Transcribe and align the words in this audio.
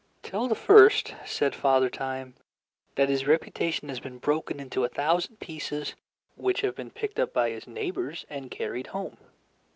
"Tell 0.23 0.47
the 0.47 0.55
first," 0.55 1.13
said 1.27 1.53
Father 1.53 1.87
Time, 1.87 2.33
"that 2.95 3.07
his 3.07 3.27
reputation 3.27 3.87
has 3.89 3.99
been 3.99 4.17
broken 4.17 4.59
into 4.59 4.83
a 4.83 4.89
thousand 4.89 5.39
pieces 5.39 5.93
which 6.35 6.61
have 6.61 6.73
been 6.73 6.89
picked 6.89 7.19
up 7.19 7.33
by 7.33 7.51
his 7.51 7.67
neighbors 7.67 8.25
and 8.27 8.49
carried 8.49 8.87
home. 8.87 9.17